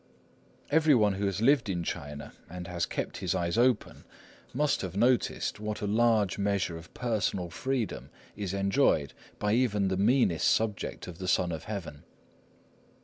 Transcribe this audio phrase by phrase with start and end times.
[0.71, 4.03] Every one who has lived in China, and has kept his eyes open,
[4.51, 9.97] must have noticed what a large measure of personal freedom is enjoyed by even the
[9.97, 12.03] meanest subject of the Son of Heaven.